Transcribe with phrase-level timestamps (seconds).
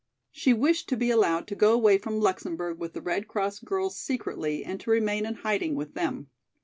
[0.31, 3.95] She wished to be allowed to go away from Luxemburg with the Red Cross girls
[3.99, 6.31] secretly and to remain in hiding with them.